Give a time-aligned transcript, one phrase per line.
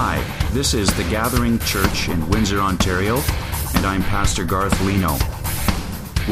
[0.00, 0.22] Hi,
[0.52, 3.16] this is The Gathering Church in Windsor, Ontario,
[3.74, 5.18] and I'm Pastor Garth Leno.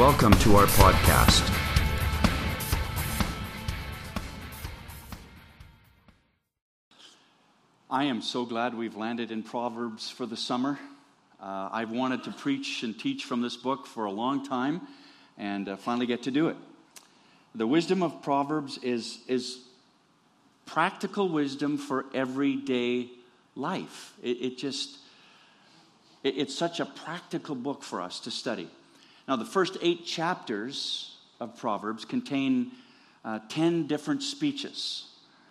[0.01, 1.43] Welcome to our podcast.
[7.91, 10.79] I am so glad we've landed in Proverbs for the summer.
[11.41, 14.83] Uh, I've wanted to preach and teach from this book for a long time
[15.37, 16.57] and uh, finally get to do it.
[17.57, 19.59] The wisdom of Proverbs is, is
[20.67, 23.11] practical wisdom for everyday
[23.57, 24.15] life.
[24.23, 24.99] It, it just,
[26.23, 28.69] it, it's such a practical book for us to study.
[29.27, 32.73] Now, the first eight chapters of Proverbs contain
[33.25, 35.07] uh, 10 different speeches.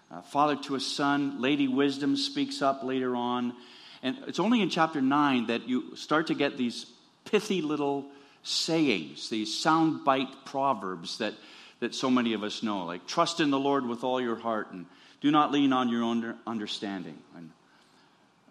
[0.10, 3.54] Uh, father to a son, Lady Wisdom speaks up later on.
[4.02, 6.86] And it's only in chapter 9 that you start to get these
[7.26, 8.06] pithy little
[8.44, 11.34] sayings, these soundbite proverbs that,
[11.80, 14.72] that so many of us know, like trust in the Lord with all your heart
[14.72, 14.86] and
[15.22, 17.18] do not lean on your own understanding.
[17.36, 17.50] And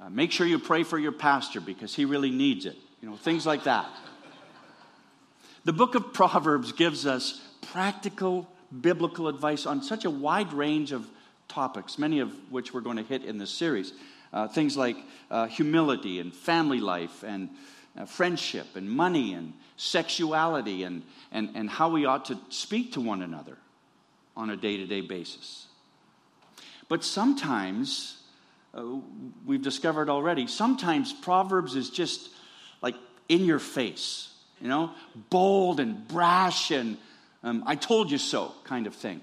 [0.01, 2.77] uh, make sure you pray for your pastor because he really needs it.
[3.01, 3.87] You know, things like that.
[5.65, 8.49] The book of Proverbs gives us practical
[8.81, 11.09] biblical advice on such a wide range of
[11.49, 13.93] topics, many of which we're going to hit in this series.
[14.33, 14.97] Uh, things like
[15.31, 17.49] uh, humility and family life and
[17.97, 23.01] uh, friendship and money and sexuality and, and, and how we ought to speak to
[23.01, 23.57] one another
[24.37, 25.67] on a day to day basis.
[26.89, 28.17] But sometimes,
[28.75, 28.83] uh,
[29.47, 32.29] we've discovered already, sometimes Proverbs is just
[32.83, 32.97] like
[33.29, 34.91] in your face, you know,
[35.31, 36.97] bold and brash and
[37.45, 39.21] um, I told you so kind of thing.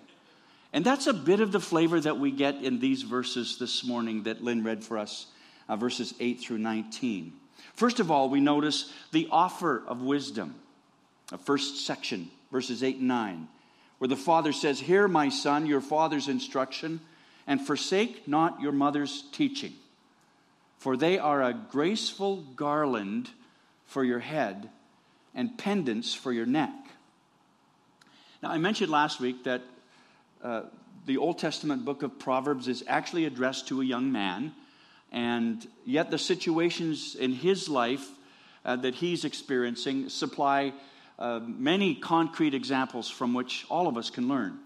[0.74, 4.24] And that's a bit of the flavor that we get in these verses this morning
[4.24, 5.26] that Lynn read for us,
[5.68, 7.34] uh, verses 8 through 19.
[7.74, 10.56] First of all, we notice the offer of wisdom,
[11.30, 13.48] the first section, verses 8 and 9,
[13.98, 17.02] where the father says, Hear, my son, your father's instruction
[17.52, 19.74] and forsake not your mother's teaching,
[20.78, 23.30] for they are a graceful garland
[23.86, 24.70] for your head
[25.36, 26.74] and pendants for your neck.
[28.42, 29.64] Now, I mentioned last week that
[30.42, 30.62] uh,
[31.06, 34.54] the Old Testament book of Proverbs is actually addressed to a young man,
[35.12, 38.08] and yet the situations in his life
[38.64, 40.72] uh, that he's experiencing supply
[41.20, 44.58] uh, many concrete examples from which all of us can learn.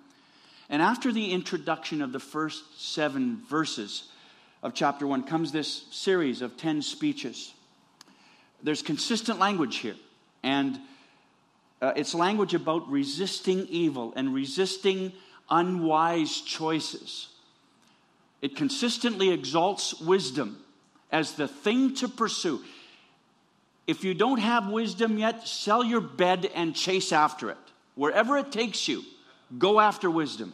[0.70, 4.09] And after the introduction of the first seven verses
[4.64, 7.53] of chapter one comes this series of 10 speeches.
[8.64, 9.96] There's consistent language here,
[10.42, 10.80] and
[11.81, 15.12] uh, it's language about resisting evil and resisting
[15.52, 17.30] unwise choices.
[18.42, 20.58] It consistently exalts wisdom
[21.12, 22.64] as the thing to pursue.
[23.86, 27.58] If you don't have wisdom yet, sell your bed and chase after it.
[27.94, 29.03] Wherever it takes you,
[29.57, 30.53] Go after wisdom.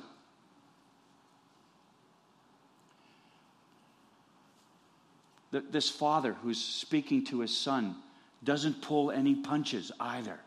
[5.52, 7.96] This father who's speaking to his son
[8.44, 10.40] doesn't pull any punches either.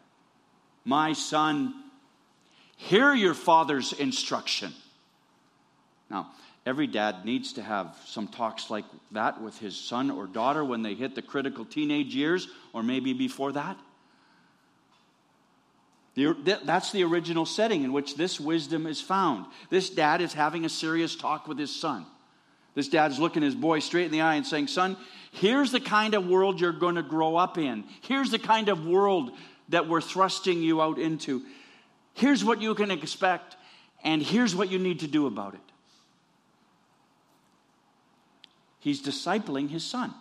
[0.85, 1.75] My son,
[2.77, 4.73] hear your father's instruction.
[6.11, 6.31] Now,
[6.65, 10.83] every dad needs to have some talks like that with his son or daughter when
[10.83, 13.79] they hit the critical teenage years, or maybe before that.
[16.17, 19.47] That's the original setting in which this wisdom is found.
[19.71, 22.07] This dad is having a serious talk with his son.
[22.75, 24.97] This dad's looking his boy straight in the eye and saying, Son,
[25.33, 27.85] here's the kind of world you're going to grow up in.
[28.03, 29.31] Here's the kind of world
[29.69, 31.43] that we're thrusting you out into.
[32.15, 33.57] Here's what you can expect,
[34.03, 35.61] and here's what you need to do about it.
[38.81, 40.13] He's discipling his son.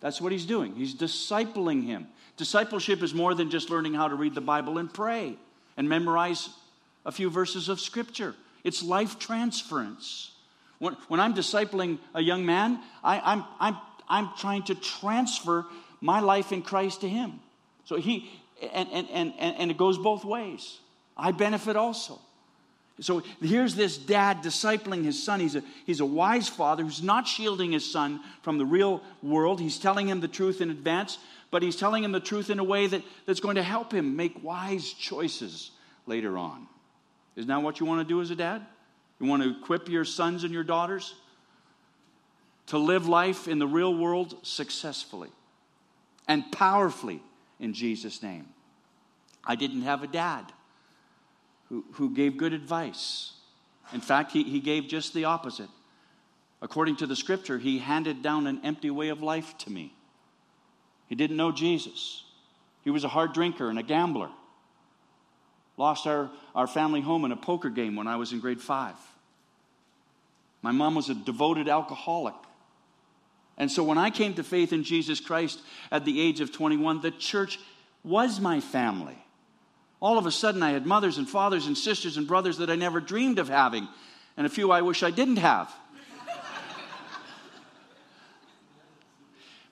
[0.00, 0.76] That's what he's doing.
[0.76, 2.06] He's discipling him.
[2.38, 5.36] Discipleship is more than just learning how to read the Bible and pray
[5.76, 6.48] and memorize
[7.04, 8.34] a few verses of Scripture,
[8.64, 10.32] it's life transference.
[10.78, 13.76] When, when I'm discipling a young man, I, I'm, I'm,
[14.08, 15.66] I'm trying to transfer
[16.00, 17.40] my life in Christ to him.
[17.84, 18.30] So he,
[18.72, 20.78] and, and, and, and it goes both ways.
[21.16, 22.20] I benefit also.
[23.00, 25.38] So here's this dad discipling his son.
[25.40, 29.60] He's a, he's a wise father who's not shielding his son from the real world.
[29.60, 31.18] He's telling him the truth in advance,
[31.50, 34.16] but he's telling him the truth in a way that, that's going to help him
[34.16, 35.70] make wise choices
[36.06, 36.66] later on.
[37.36, 38.66] Isn't that what you want to do as a dad?
[39.20, 41.14] You want to equip your sons and your daughters
[42.66, 45.30] to live life in the real world successfully
[46.26, 47.22] and powerfully
[47.60, 48.46] in Jesus' name.
[49.44, 50.52] I didn't have a dad
[51.68, 53.32] who, who gave good advice.
[53.92, 55.68] In fact, he, he gave just the opposite.
[56.60, 59.94] According to the scripture, he handed down an empty way of life to me.
[61.06, 62.24] He didn't know Jesus.
[62.82, 64.30] He was a hard drinker and a gambler.
[65.76, 68.96] Lost our, our family home in a poker game when I was in grade five.
[70.60, 72.34] My mom was a devoted alcoholic.
[73.56, 75.60] And so when I came to faith in Jesus Christ
[75.90, 77.58] at the age of 21, the church
[78.02, 79.18] was my family.
[80.00, 82.76] All of a sudden, I had mothers and fathers and sisters and brothers that I
[82.76, 83.88] never dreamed of having,
[84.36, 85.74] and a few I wish I didn't have.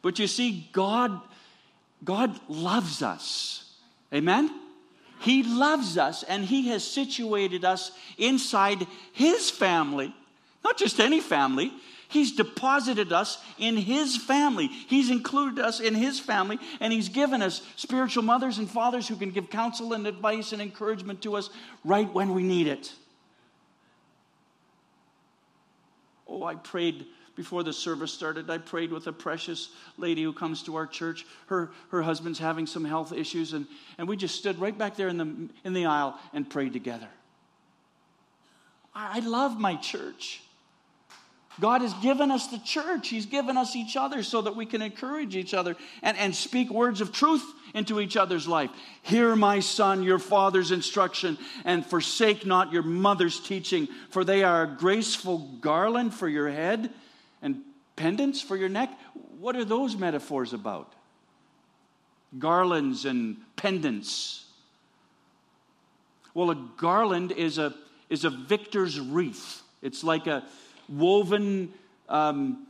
[0.02, 1.20] but you see, God,
[2.04, 3.72] God loves us.
[4.12, 4.50] Amen?
[5.20, 10.14] He loves us, and He has situated us inside His family,
[10.64, 11.72] not just any family.
[12.08, 14.68] He's deposited us in His family.
[14.68, 19.16] He's included us in His family, and He's given us spiritual mothers and fathers who
[19.16, 21.50] can give counsel and advice and encouragement to us
[21.84, 22.92] right when we need it.
[26.28, 27.06] Oh, I prayed
[27.36, 28.48] before the service started.
[28.50, 29.68] I prayed with a precious
[29.98, 31.26] lady who comes to our church.
[31.46, 33.66] Her, her husband's having some health issues, and,
[33.98, 37.08] and we just stood right back there in the, in the aisle and prayed together.
[38.94, 40.40] I, I love my church.
[41.60, 43.08] God has given us the church.
[43.08, 46.70] He's given us each other so that we can encourage each other and, and speak
[46.70, 47.44] words of truth
[47.74, 48.70] into each other's life.
[49.02, 54.64] Hear, my son, your father's instruction, and forsake not your mother's teaching, for they are
[54.64, 56.90] a graceful garland for your head
[57.40, 57.62] and
[57.96, 58.90] pendants for your neck.
[59.38, 60.92] What are those metaphors about?
[62.38, 64.44] Garlands and pendants.
[66.34, 67.74] Well, a garland is a,
[68.10, 69.62] is a victor's wreath.
[69.80, 70.44] It's like a
[70.88, 71.72] woven
[72.08, 72.66] um,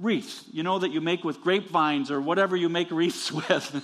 [0.00, 3.82] wreath, you know, that you make with grapevines or whatever you make wreaths with.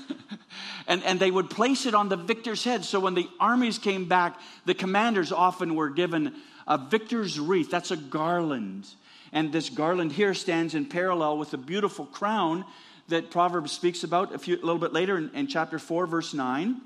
[0.86, 2.84] and, and they would place it on the victor's head.
[2.84, 6.34] So when the armies came back, the commanders often were given
[6.66, 7.70] a victor's wreath.
[7.70, 8.88] That's a garland.
[9.32, 12.64] And this garland here stands in parallel with the beautiful crown
[13.08, 16.34] that Proverbs speaks about a, few, a little bit later in, in chapter 4, verse
[16.34, 16.80] 9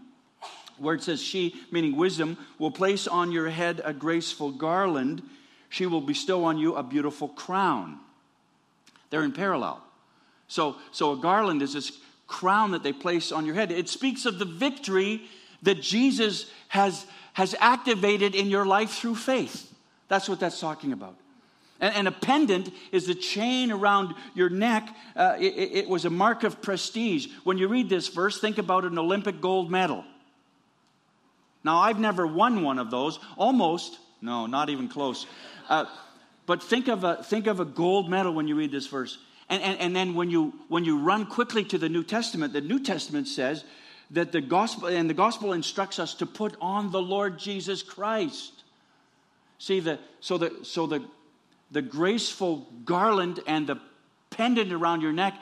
[0.79, 5.23] where it says, She, meaning wisdom, will place on your head a graceful garland
[5.75, 7.99] she will bestow on you a beautiful crown.
[9.11, 9.83] They're in parallel.
[10.47, 11.99] So, so a garland is this
[12.29, 13.73] crown that they place on your head.
[13.73, 15.23] It speaks of the victory
[15.63, 19.69] that Jesus has, has activated in your life through faith.
[20.07, 21.17] That's what that's talking about.
[21.81, 24.89] And, and a pendant is the chain around your neck.
[25.17, 27.27] Uh, it, it was a mark of prestige.
[27.43, 30.05] When you read this verse, think about an Olympic gold medal.
[31.65, 33.19] Now, I've never won one of those.
[33.37, 33.99] Almost.
[34.25, 35.27] No, not even close.
[35.69, 35.85] Uh,
[36.47, 39.19] but think of, a, think of a gold medal when you read this verse.
[39.51, 42.63] And, and, and then when you, when you run quickly to the New Testament, the
[42.63, 43.65] New Testament says
[44.13, 48.65] that the gospel, and the gospel instructs us to put on the Lord Jesus Christ.
[49.59, 51.05] See, the, so, the, so the,
[51.71, 53.77] the graceful garland and the
[54.31, 55.35] pendant around your neck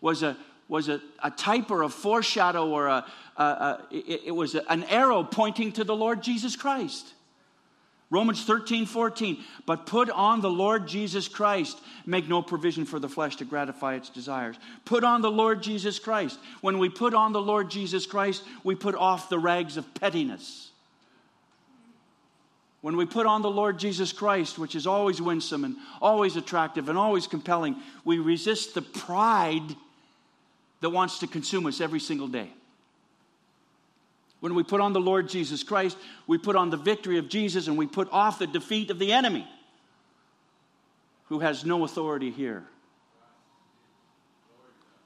[0.00, 0.34] was a,
[0.66, 3.04] was a, a type or a foreshadow or a,
[3.36, 7.12] a, a it, it was an arrow pointing to the Lord Jesus Christ.
[8.10, 9.42] Romans 13, 14.
[9.66, 11.78] But put on the Lord Jesus Christ.
[12.04, 14.56] Make no provision for the flesh to gratify its desires.
[14.84, 16.38] Put on the Lord Jesus Christ.
[16.60, 20.70] When we put on the Lord Jesus Christ, we put off the rags of pettiness.
[22.80, 26.88] When we put on the Lord Jesus Christ, which is always winsome and always attractive
[26.88, 29.76] and always compelling, we resist the pride
[30.80, 32.50] that wants to consume us every single day.
[34.40, 35.96] When we put on the Lord Jesus Christ,
[36.26, 39.12] we put on the victory of Jesus and we put off the defeat of the
[39.12, 39.46] enemy
[41.26, 42.64] who has no authority here.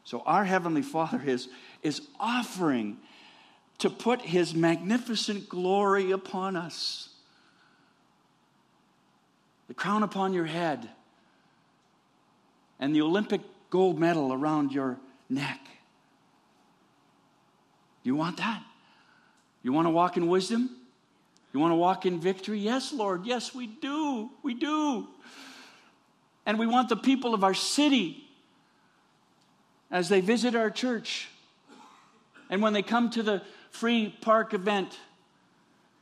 [0.04, 1.48] So, our Heavenly Father is,
[1.82, 2.98] is offering
[3.78, 7.08] to put His magnificent glory upon us.
[9.68, 10.88] The crown upon your head
[12.78, 14.98] and the Olympic gold medal around your
[15.28, 15.60] neck.
[18.02, 18.62] You want that?
[19.64, 20.71] You want to walk in wisdom?
[21.52, 22.59] You want to walk in victory?
[22.59, 23.25] Yes, Lord.
[23.25, 24.30] Yes, we do.
[24.42, 25.09] We do.
[26.47, 28.28] And we want the people of our city,
[29.90, 31.28] as they visit our church,
[32.50, 33.40] and when they come to the
[33.71, 34.99] free park event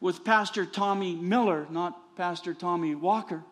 [0.00, 3.44] with Pastor Tommy Miller, not Pastor Tommy Walker.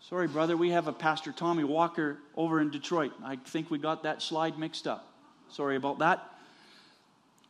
[0.00, 3.12] Sorry, brother, we have a Pastor Tommy Walker over in Detroit.
[3.22, 5.12] I think we got that slide mixed up.
[5.50, 6.31] Sorry about that.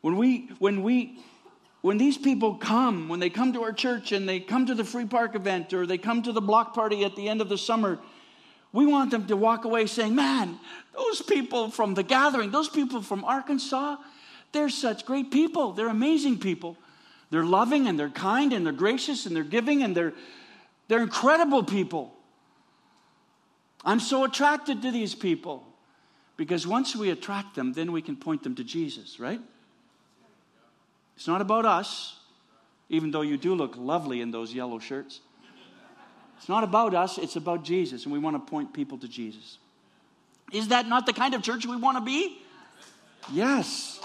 [0.02, 1.18] When we, when we,
[1.80, 4.85] when these people come, when they come to our church and they come to the
[4.85, 7.56] free park event or they come to the block party at the end of the
[7.56, 7.99] summer,
[8.73, 10.59] we want them to walk away saying, Man,
[10.94, 13.97] those people from the gathering, those people from Arkansas,
[14.52, 15.73] they're such great people.
[15.73, 16.76] They're amazing people.
[17.30, 20.12] They're loving and they're kind and they're gracious and they're giving and they're,
[20.88, 22.12] they're incredible people.
[23.85, 25.66] I'm so attracted to these people
[26.37, 29.40] because once we attract them, then we can point them to Jesus, right?
[31.16, 32.19] It's not about us,
[32.88, 35.21] even though you do look lovely in those yellow shirts.
[36.38, 39.59] It's not about us, it's about Jesus, and we want to point people to Jesus.
[40.52, 42.38] Is that not the kind of church we want to be?
[43.33, 44.00] Yes.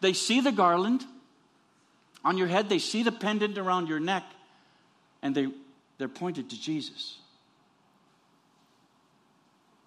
[0.00, 1.04] They see the garland
[2.24, 4.24] on your head, they see the pendant around your neck,
[5.22, 5.48] and they,
[5.98, 7.18] they're pointed to Jesus.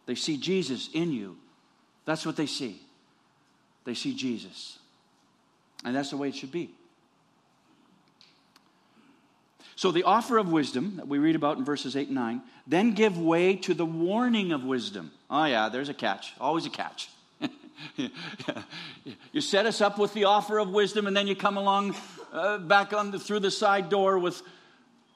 [0.06, 1.38] They see Jesus in you.
[2.06, 2.82] That's what they see.
[3.84, 4.80] They see Jesus.
[5.86, 6.72] And that's the way it should be.
[9.77, 12.94] So, the offer of wisdom that we read about in verses 8 and 9, then
[12.94, 15.12] give way to the warning of wisdom.
[15.30, 16.34] Oh, yeah, there's a catch.
[16.39, 17.10] Always a catch.
[19.32, 21.94] you set us up with the offer of wisdom, and then you come along
[22.32, 24.42] uh, back on the, through the side door with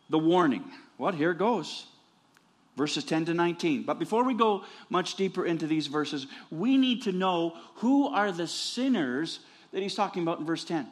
[0.09, 0.65] the warning.
[0.97, 1.15] What?
[1.15, 1.85] Here goes.
[2.75, 3.83] Verses 10 to 19.
[3.83, 8.31] But before we go much deeper into these verses, we need to know who are
[8.31, 9.39] the sinners
[9.71, 10.87] that he's talking about in verse 10.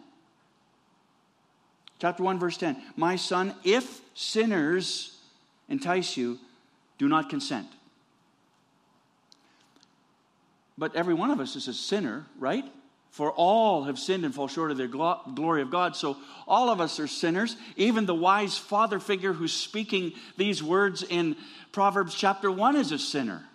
[1.99, 2.77] Chapter 1, verse 10.
[2.95, 5.17] My son, if sinners
[5.67, 6.37] entice you,
[6.99, 7.67] do not consent.
[10.77, 12.63] But every one of us is a sinner, right?
[13.09, 15.95] For all have sinned and fall short of the glory of God.
[15.95, 16.17] So
[16.47, 17.55] all of us are sinners.
[17.77, 21.35] Even the wise father figure who's speaking these words in
[21.71, 23.46] Proverbs chapter 1 is a sinner.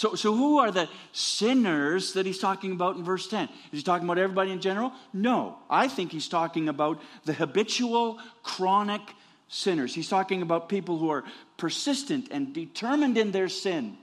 [0.00, 3.50] So, so who are the sinners that he's talking about in verse 10?
[3.70, 4.94] Is he talking about everybody in general?
[5.12, 5.58] No.
[5.68, 9.02] I think he's talking about the habitual, chronic
[9.48, 9.94] sinners.
[9.94, 11.22] He's talking about people who are
[11.58, 13.98] persistent and determined in their sin.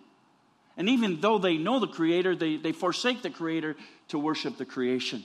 [0.77, 3.75] And even though they know the Creator, they, they forsake the Creator
[4.09, 5.23] to worship the creation.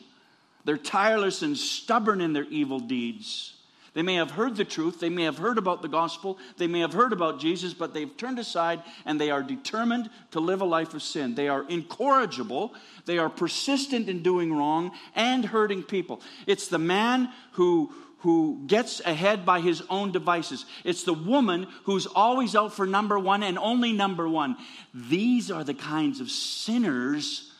[0.65, 3.62] They're tireless and stubborn in their evil deeds.
[3.95, 6.81] They may have heard the truth, they may have heard about the gospel, they may
[6.81, 10.67] have heard about Jesus, but they've turned aside and they are determined to live a
[10.67, 11.35] life of sin.
[11.35, 16.23] They are incorrigible, they are persistent in doing wrong and hurting people.
[16.47, 20.65] It's the man who who gets ahead by his own devices.
[20.85, 24.57] It's the woman who's always out for number one and only number one.
[24.95, 27.53] These are the kinds of sinners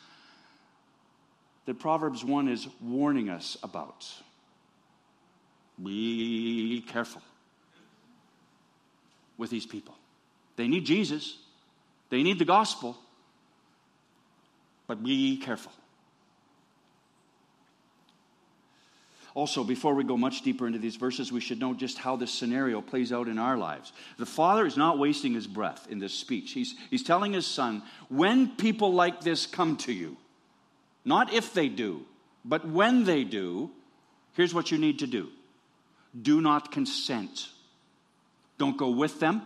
[1.65, 4.09] that Proverbs 1 is warning us about.
[5.81, 7.21] Be careful
[9.37, 9.95] with these people.
[10.55, 11.37] They need Jesus,
[12.09, 12.97] they need the gospel,
[14.87, 15.71] but be careful.
[19.35, 22.31] Also, before we go much deeper into these verses, we should know just how this
[22.31, 23.91] scenario plays out in our lives.
[24.19, 26.51] The father is not wasting his breath in this speech.
[26.51, 30.17] He's, he's telling his son, when people like this come to you,
[31.03, 32.05] not if they do,
[32.45, 33.71] but when they do,
[34.33, 35.29] here's what you need to do
[36.19, 37.49] do not consent.
[38.57, 39.41] Don't go with them.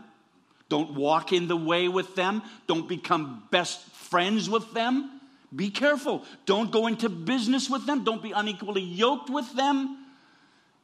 [0.69, 2.41] Don't walk in the way with them.
[2.67, 5.21] Don't become best friends with them.
[5.55, 6.25] Be careful.
[6.45, 8.03] Don't go into business with them.
[8.03, 10.05] Don't be unequally yoked with them.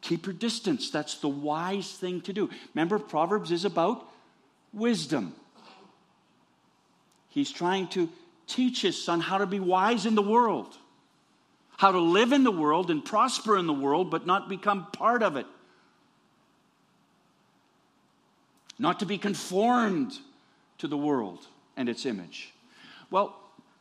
[0.02, 0.90] Keep your distance.
[0.90, 2.50] That's the wise thing to do.
[2.74, 4.08] Remember, Proverbs is about
[4.74, 5.36] wisdom.
[7.30, 8.10] He's trying to
[8.48, 10.78] teach his son how to be wise in the world,
[11.78, 15.24] how to live in the world and prosper in the world, but not become part
[15.24, 15.46] of it.
[18.84, 20.20] Not to be conformed
[20.78, 21.48] to the world
[21.78, 22.54] and its image.
[23.10, 23.34] Well,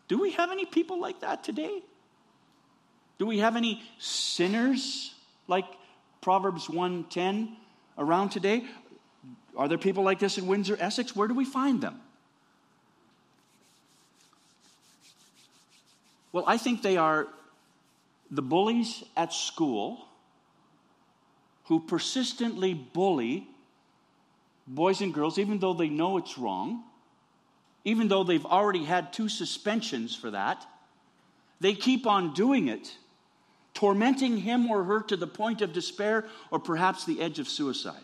[0.06, 1.82] do we have any people like that today?
[3.18, 5.12] Do we have any sinners
[5.48, 5.64] like
[6.20, 7.56] Proverbs 1:10
[7.98, 8.64] around today?
[9.56, 11.16] Are there people like this in Windsor, Essex?
[11.16, 12.00] Where do we find them?
[16.30, 17.26] Well, I think they are
[18.30, 20.06] the bullies at school
[21.64, 23.48] who persistently bully
[24.74, 26.82] boys and girls, even though they know it's wrong,
[27.84, 30.64] even though they've already had two suspensions for that,
[31.60, 32.96] they keep on doing it,
[33.74, 37.94] tormenting him or her to the point of despair or perhaps the edge of suicide.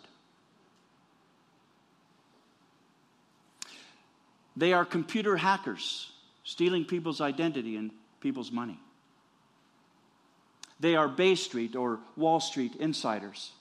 [4.57, 6.11] They are computer hackers,
[6.43, 8.79] stealing people's identity and people's money.
[10.81, 13.53] They are Bay Street or Wall Street insiders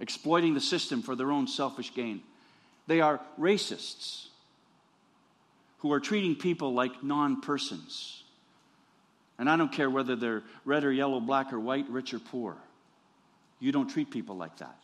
[0.00, 2.22] exploiting the system for their own selfish gain.
[2.86, 4.28] They are racists
[5.78, 8.22] who are treating people like non persons.
[9.38, 12.56] And I don't care whether they're red or yellow, black or white, rich or poor.
[13.60, 14.76] You don't treat people like that.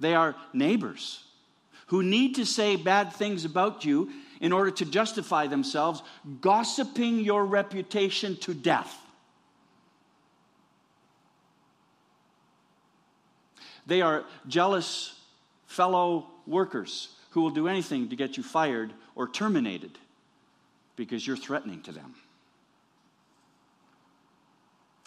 [0.00, 1.24] They are neighbors
[1.86, 6.02] who need to say bad things about you in order to justify themselves,
[6.40, 8.98] gossiping your reputation to death.
[13.86, 15.18] They are jealous
[15.66, 19.98] fellow workers who will do anything to get you fired or terminated
[20.96, 22.14] because you're threatening to them.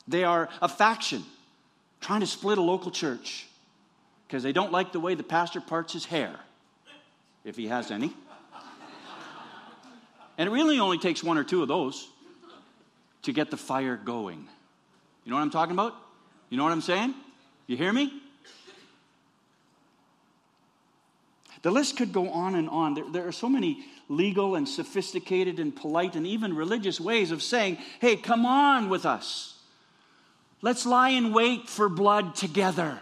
[0.07, 1.23] They are a faction
[2.01, 3.47] trying to split a local church.
[4.27, 6.35] because they don't like the way the pastor parts his hair,
[7.43, 8.11] if he has any.
[10.37, 12.09] And it really only takes one or two of those
[13.21, 14.47] to get the fire going.
[15.23, 15.95] You know what I'm talking about?
[16.49, 17.13] You know what I'm saying?
[17.67, 18.11] You hear me?
[21.65, 22.93] The list could go on and on.
[22.93, 27.41] There, there, are so many legal and sophisticated and polite and even religious ways of
[27.41, 29.57] saying, hey, come on with us.
[30.61, 32.99] Let's lie in wait for blood together.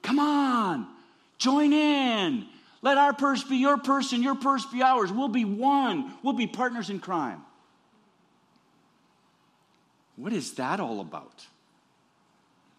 [0.00, 0.86] Come on,
[1.36, 2.46] join in.
[2.80, 5.12] Let our purse be your purse and your purse be ours.
[5.12, 6.14] We'll be one.
[6.22, 7.42] We'll be partners in crime.
[10.16, 11.46] What is that all about?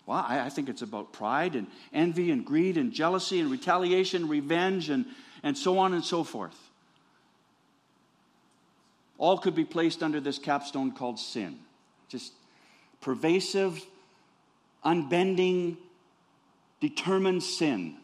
[0.10, 4.28] Well, I, I, think it's about pride and envy and greed and jealousy and retaliation,
[4.28, 5.06] revenge, and,
[5.44, 6.58] and so on and so forth.
[9.20, 11.60] All could be placed under this capstone called sin.
[12.08, 12.34] Just
[13.02, 13.86] pervasive,
[14.84, 15.78] unbending,
[16.80, 17.96] determined sin.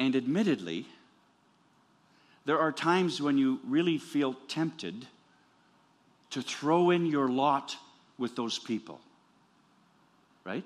[0.00, 0.88] And admittedly,
[2.44, 5.06] there are times when you really feel tempted
[6.34, 7.76] to throw in your lot
[8.18, 9.00] with those people.
[10.44, 10.64] Right?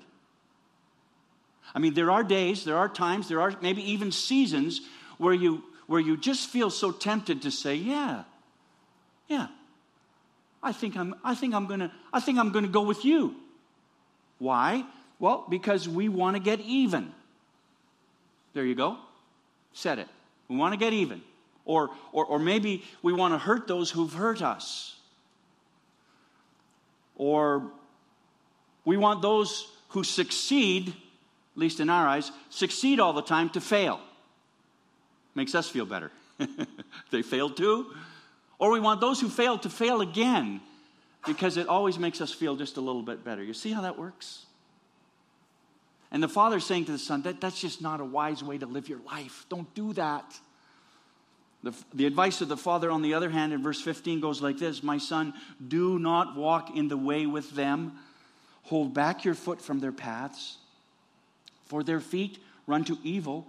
[1.73, 4.81] I mean, there are days, there are times, there are maybe even seasons
[5.17, 8.23] where you, where you just feel so tempted to say, yeah,
[9.27, 9.47] yeah,
[10.61, 13.35] I think I'm, I think I'm gonna, I think I'm gonna go with you.
[14.39, 14.83] Why?
[15.19, 17.13] Well, because we want to get even.
[18.53, 18.97] There you go.
[19.73, 20.07] Said it.
[20.47, 21.21] We want to get even.
[21.65, 24.95] Or, or, or maybe we want to hurt those who've hurt us.
[27.19, 27.69] Or
[28.85, 30.95] we want those who succeed, at
[31.55, 33.99] least in our eyes, succeed all the time to fail.
[35.35, 36.11] Makes us feel better.
[37.11, 37.87] they failed too.
[38.57, 40.61] Or we want those who fail to fail again
[41.27, 43.43] because it always makes us feel just a little bit better.
[43.43, 44.45] You see how that works?
[46.11, 48.65] And the father's saying to the son, that, that's just not a wise way to
[48.65, 49.45] live your life.
[49.49, 50.39] Don't do that.
[51.61, 54.57] The, the advice of the father, on the other hand, in verse 15 goes like
[54.57, 55.33] this My son,
[55.67, 57.93] do not walk in the way with them.
[58.63, 60.57] Hold back your foot from their paths,
[61.65, 63.47] for their feet run to evil,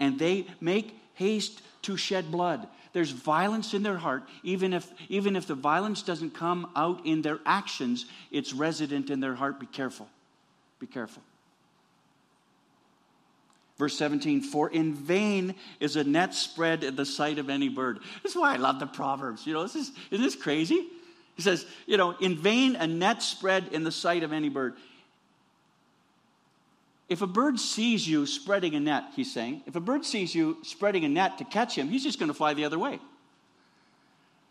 [0.00, 2.66] and they make haste to shed blood.
[2.92, 4.24] There's violence in their heart.
[4.42, 9.20] Even if, even if the violence doesn't come out in their actions, it's resident in
[9.20, 9.60] their heart.
[9.60, 10.08] Be careful.
[10.78, 11.22] Be careful.
[13.82, 17.98] Verse 17, for in vain is a net spread at the sight of any bird.
[18.22, 19.44] This is why I love the Proverbs.
[19.44, 20.86] You know, this is, isn't this crazy?
[21.34, 24.74] He says, you know, in vain a net spread in the sight of any bird.
[27.08, 30.58] If a bird sees you spreading a net, he's saying, if a bird sees you
[30.62, 33.00] spreading a net to catch him, he's just going to fly the other way.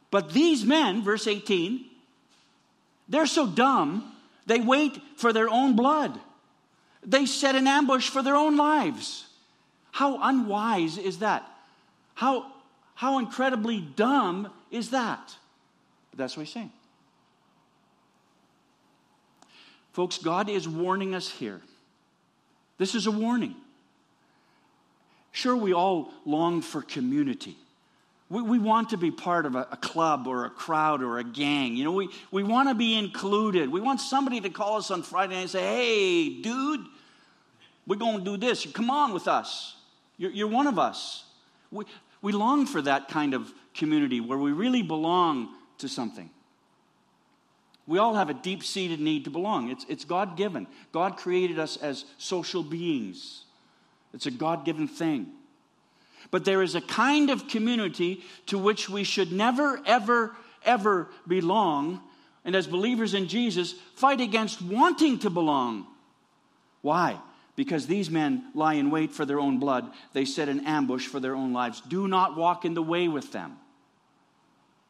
[0.09, 1.85] But these men, verse 18,
[3.07, 4.11] they're so dumb,
[4.45, 6.19] they wait for their own blood.
[7.03, 9.25] They set an ambush for their own lives.
[9.91, 11.47] How unwise is that?
[12.13, 12.51] How,
[12.95, 15.35] how incredibly dumb is that?
[16.11, 16.71] But that's what he's saying.
[19.93, 21.61] Folks, God is warning us here.
[22.77, 23.55] This is a warning.
[25.31, 27.57] Sure, we all long for community.
[28.31, 31.23] We, we want to be part of a, a, club or a crowd or a
[31.23, 31.75] gang.
[31.75, 33.69] You know, we, we want to be included.
[33.69, 36.85] We want somebody to call us on Friday and say, hey, dude,
[37.85, 38.65] we're going to do this.
[38.71, 39.75] Come on with us.
[40.17, 41.25] You're, you're one of us.
[41.73, 41.83] We,
[42.21, 46.29] we long for that kind of community where we really belong to something.
[47.85, 49.69] We all have a deep seated need to belong.
[49.69, 50.67] It's, it's God given.
[50.93, 53.43] God created us as social beings,
[54.13, 55.27] it's a God given thing.
[56.31, 62.01] But there is a kind of community to which we should never, ever, ever belong.
[62.45, 65.85] And as believers in Jesus, fight against wanting to belong.
[66.81, 67.19] Why?
[67.55, 69.91] Because these men lie in wait for their own blood.
[70.13, 71.81] They set an ambush for their own lives.
[71.81, 73.57] Do not walk in the way with them.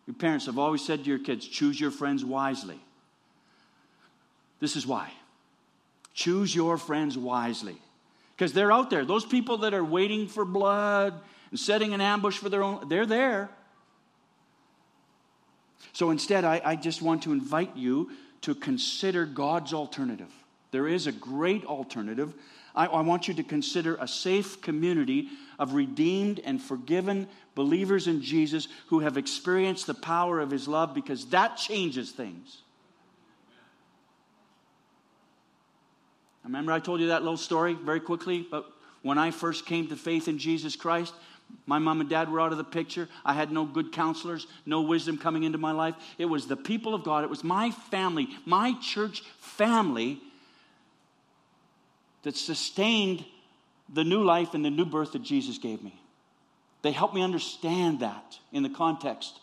[0.06, 2.80] Your parents have always said to your kids, choose your friends wisely.
[4.60, 5.12] This is why.
[6.14, 7.78] Choose your friends wisely.
[8.42, 9.06] Because they're out there.
[9.06, 11.14] Those people that are waiting for blood
[11.52, 13.52] and setting an ambush for their own, they're there.
[15.94, 18.10] So instead, I, I just want to invite you
[18.42, 20.32] to consider God's alternative.
[20.72, 22.34] There is a great alternative.
[22.74, 25.28] I, I, want you to consider a safe community
[25.60, 30.96] of redeemed and forgiven believers in Jesus who have experienced the power of his love
[30.96, 32.64] because that changes things.
[36.44, 38.66] Remember, I told you that little story very quickly, but
[39.02, 41.14] when I first came to faith in Jesus Christ,
[41.66, 43.10] my mom and dad were out of the picture.
[43.26, 45.96] I had no good counselors, no wisdom coming into my life.
[46.18, 50.22] It was the people of God, it was my family, my church family
[52.24, 53.26] that sustained
[53.94, 56.00] the new life and the new birth that Jesus gave me.
[56.82, 59.40] They helped me understand that in the context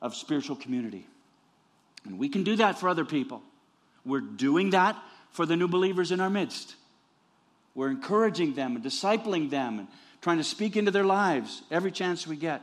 [0.00, 1.06] of spiritual community.
[2.04, 3.42] And we can do that for other people.
[4.04, 4.96] We're doing that
[5.32, 6.76] for the new believers in our midst.
[7.74, 9.88] We're encouraging them and discipling them and
[10.20, 12.62] trying to speak into their lives every chance we get.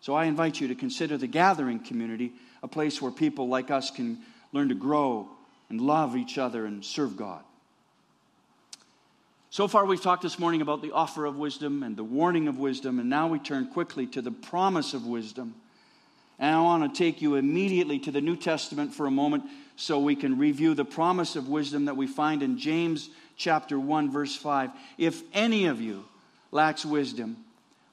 [0.00, 3.90] So I invite you to consider the gathering community a place where people like us
[3.90, 4.18] can
[4.52, 5.28] learn to grow
[5.68, 7.42] and love each other and serve God.
[9.50, 12.58] So far, we've talked this morning about the offer of wisdom and the warning of
[12.58, 15.54] wisdom, and now we turn quickly to the promise of wisdom.
[16.40, 19.44] And I want to take you immediately to the New Testament for a moment
[19.76, 24.10] so we can review the promise of wisdom that we find in James chapter 1
[24.10, 24.70] verse 5.
[24.96, 26.04] If any of you
[26.50, 27.36] lacks wisdom,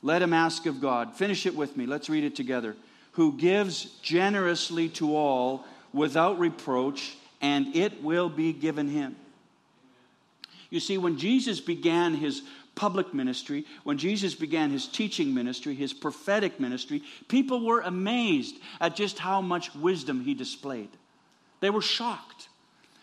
[0.02, 1.14] let him ask of God.
[1.14, 1.86] Finish it with me.
[1.86, 2.78] Let's read it together.
[3.14, 9.16] Who gives generously to all without reproach, and it will be given him.
[10.70, 12.42] You see, when Jesus began his
[12.78, 18.96] public ministry, when Jesus began his teaching ministry, his prophetic ministry, people were amazed at
[18.96, 20.90] just how much wisdom he displayed.
[21.60, 22.48] They were shocked.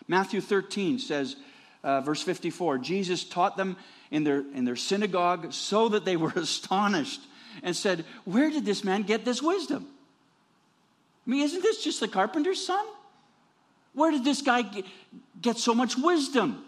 [0.07, 1.35] Matthew 13 says,
[1.83, 3.77] uh, verse 54, Jesus taught them
[4.09, 7.21] in their, in their synagogue so that they were astonished
[7.61, 9.85] and said, Where did this man get this wisdom?
[11.27, 12.85] I mean, isn't this just the carpenter's son?
[13.93, 14.85] Where did this guy get,
[15.41, 16.63] get so much wisdom?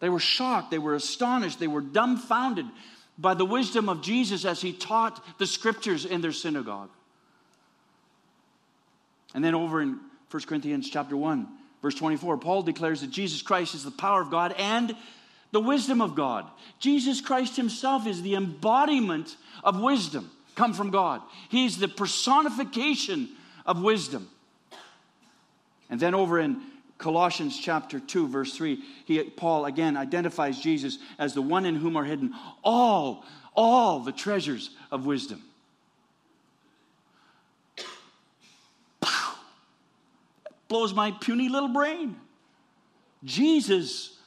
[0.00, 2.66] They were shocked, they were astonished, they were dumbfounded
[3.18, 6.90] by the wisdom of Jesus as he taught the scriptures in their synagogue.
[9.34, 11.48] And then over in 1 Corinthians chapter 1,
[11.82, 14.94] verse 24, Paul declares that Jesus Christ is the power of God and
[15.52, 16.46] the wisdom of God.
[16.80, 21.20] Jesus Christ himself is the embodiment of wisdom come from God.
[21.48, 23.28] He's the personification
[23.66, 24.28] of wisdom.
[25.90, 26.60] And then over in
[26.98, 31.96] Colossians chapter 2, verse 3, he, Paul again identifies Jesus as the one in whom
[31.96, 35.42] are hidden all, all the treasures of wisdom.
[40.68, 42.16] blows my puny little brain.
[43.22, 44.18] Jesus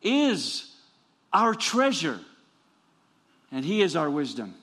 [0.00, 0.70] is
[1.32, 2.20] our treasure,
[3.50, 4.54] and he is our wisdom.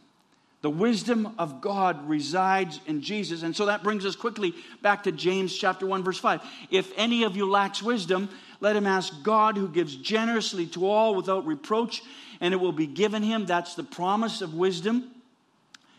[0.62, 3.44] The wisdom of God resides in Jesus.
[3.44, 6.42] And so that brings us quickly back to James chapter 1 verse 5.
[6.70, 11.16] If any of you lacks wisdom, let him ask God who gives generously to all
[11.16, 12.02] without reproach,
[12.42, 13.46] and it will be given him.
[13.46, 15.12] That's the promise of wisdom.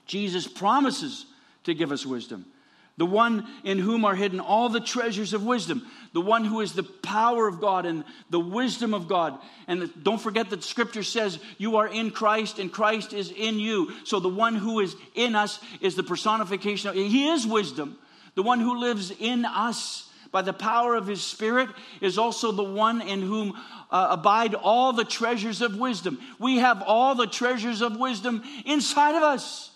[0.04, 1.24] Jesus promises
[1.64, 2.44] to give us wisdom
[2.96, 6.72] the one in whom are hidden all the treasures of wisdom, the one who is
[6.72, 9.38] the power of God and the wisdom of God.
[9.66, 13.92] And don't forget that scripture says you are in Christ and Christ is in you.
[14.04, 17.96] So the one who is in us is the personification of, he is wisdom.
[18.34, 21.68] The one who lives in us by the power of his spirit
[22.00, 23.58] is also the one in whom
[23.90, 26.20] uh, abide all the treasures of wisdom.
[26.38, 29.70] We have all the treasures of wisdom inside of us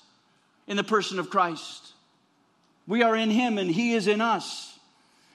[0.66, 1.93] in the person of Christ.
[2.86, 4.78] We are in him and he is in us.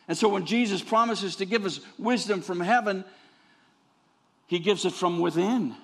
[0.08, 3.04] And so when Jesus promises to give us wisdom from heaven,
[4.48, 5.76] he gives it from within,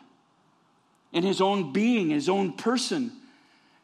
[1.13, 3.12] in his own being, his own person,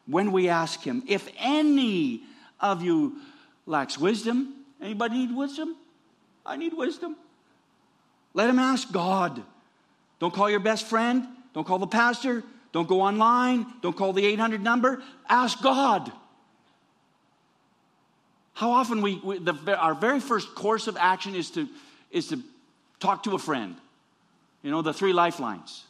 [0.06, 1.04] when we ask him.
[1.06, 2.22] If any
[2.58, 3.18] of you
[3.66, 5.76] lacks wisdom, anybody need wisdom?
[6.44, 7.16] I need wisdom.
[8.34, 9.42] Let him ask God.
[10.18, 11.26] Don't call your best friend.
[11.54, 12.42] Don't call the pastor.
[12.72, 13.66] Don't go online.
[13.82, 15.02] Don't call the 800 number.
[15.28, 16.10] Ask God.
[18.54, 21.68] How often we, we the, our very first course of action is to,
[22.10, 22.40] is to
[23.00, 23.76] talk to a friend.
[24.62, 25.84] You know, the three lifelines.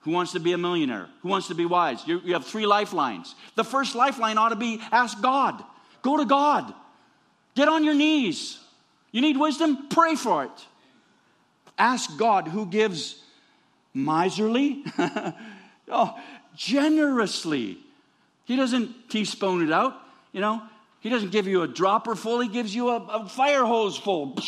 [0.00, 1.08] Who wants to be a millionaire?
[1.22, 2.06] Who wants to be wise?
[2.06, 3.34] You, you have three lifelines.
[3.54, 5.64] The first lifeline ought to be ask God.
[6.02, 6.74] Go to God.
[7.54, 8.58] Get on your knees.
[9.12, 9.88] You need wisdom?
[9.88, 10.66] Pray for it.
[11.78, 13.22] Ask God who gives
[13.94, 14.84] miserly,
[15.88, 16.18] oh,
[16.54, 17.78] generously.
[18.44, 19.94] He doesn't teaspoon it out,
[20.32, 20.62] you know.
[21.04, 24.38] He doesn't give you a dropper full, He gives you a, a fire hose full.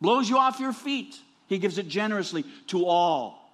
[0.00, 1.18] Blows you off your feet.
[1.48, 3.50] He gives it generously to all.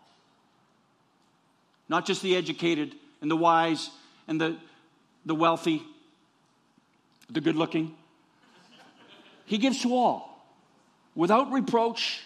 [1.89, 3.89] Not just the educated and the wise
[4.29, 4.59] and the,
[5.25, 5.83] the wealthy,
[7.31, 7.97] the good looking.
[9.47, 10.45] He gives to all
[11.15, 12.21] without reproach,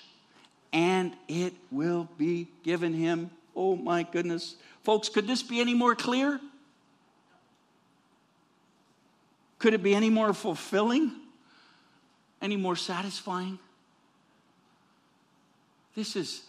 [0.72, 3.30] and it will be given him.
[3.54, 4.56] Oh my goodness.
[4.82, 6.40] Folks, could this be any more clear?
[9.64, 11.10] Could it be any more fulfilling?
[12.42, 13.58] Any more satisfying?
[15.94, 16.42] This is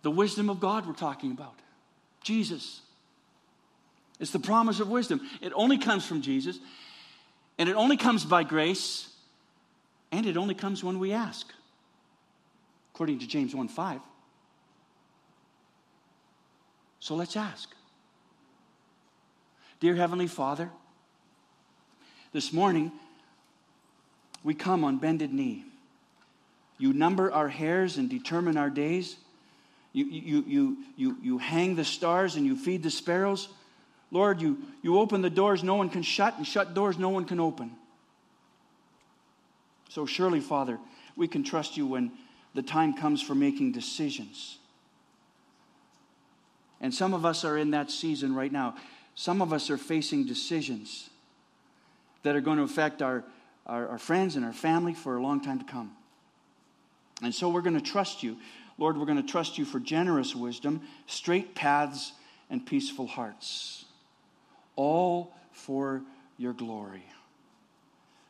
[0.00, 1.58] the wisdom of God we're talking about.
[2.22, 2.80] Jesus.
[4.18, 5.20] It's the promise of wisdom.
[5.42, 6.58] It only comes from Jesus,
[7.58, 9.10] and it only comes by grace,
[10.10, 11.52] and it only comes when we ask.
[12.94, 14.00] according to James 1 5.
[16.98, 17.68] So let's ask.
[19.80, 20.70] Dear Heavenly Father,
[22.32, 22.92] this morning
[24.42, 25.64] we come on bended knee.
[26.78, 29.16] You number our hairs and determine our days.
[29.92, 33.48] You, you, you, you, you hang the stars and you feed the sparrows.
[34.10, 37.26] Lord, you, you open the doors no one can shut, and shut doors no one
[37.26, 37.72] can open.
[39.90, 40.78] So, surely, Father,
[41.16, 42.12] we can trust you when
[42.54, 44.58] the time comes for making decisions.
[46.80, 48.76] And some of us are in that season right now.
[49.14, 51.10] Some of us are facing decisions
[52.22, 53.24] that are going to affect our,
[53.66, 55.92] our, our, friends and our family for a long time to come.
[57.22, 58.36] And so we're going to trust you.
[58.78, 62.12] Lord, we're going to trust you for generous wisdom, straight paths,
[62.48, 63.84] and peaceful hearts.
[64.76, 66.02] All for
[66.38, 67.04] your glory.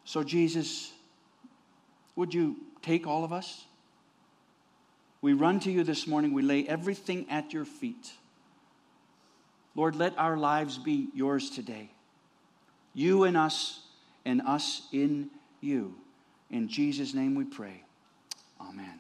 [0.05, 0.93] So, Jesus,
[2.17, 3.65] would you take all of us?
[5.23, 6.33] We run to you this morning.
[6.33, 8.13] We lay everything at your feet.
[9.75, 11.91] Lord, let our lives be yours today.
[12.95, 13.81] You in us,
[14.25, 15.95] and us in you.
[16.51, 17.85] In Jesus' name we pray.
[18.61, 18.99] Amen.